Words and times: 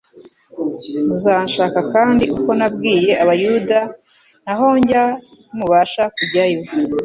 muzanshaka 1.07 1.79
kandi 1.93 2.23
uko 2.35 2.49
nabwiye 2.59 3.11
abayuda 3.23 3.79
nti: 3.81 4.49
Aho 4.51 4.65
njya 4.79 5.03
ntimubasha 5.15 6.03
kujyayo, 6.15 6.61